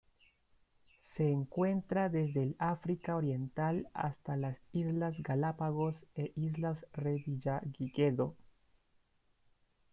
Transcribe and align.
Se 1.13 1.29
encuentra 1.29 2.09
desde 2.09 2.41
el 2.41 2.55
África 2.57 3.15
Oriental 3.15 3.87
hasta 3.93 4.35
las 4.35 4.57
Islas 4.73 5.13
Galápagos 5.21 5.95
e 6.15 6.31
Islas 6.35 6.79
Revillagigedo. 6.91 8.35